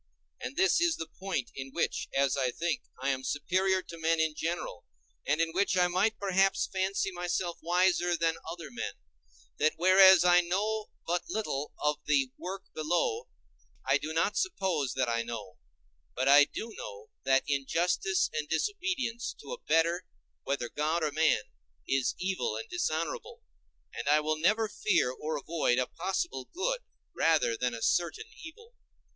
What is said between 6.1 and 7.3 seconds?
perhaps fancy